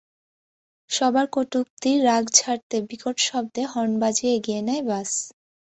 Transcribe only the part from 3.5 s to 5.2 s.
Horn বাজিয়ে এগিয়ে নেয় বাস।